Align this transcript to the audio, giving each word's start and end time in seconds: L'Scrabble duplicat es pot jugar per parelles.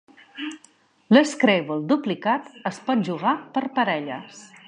L'Scrabble 1.15 1.77
duplicat 1.91 2.49
es 2.71 2.81
pot 2.89 3.05
jugar 3.11 3.37
per 3.59 3.65
parelles. 3.79 4.43